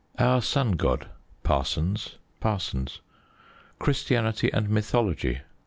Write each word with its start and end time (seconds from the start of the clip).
Our 0.17 0.41
Sun 0.41 0.71
God. 0.77 1.09
Parsons. 1.43 2.17
Parsons. 2.39 3.01
_Christianity 3.79 4.49
and 4.51 4.67
Mythology. 4.67 5.41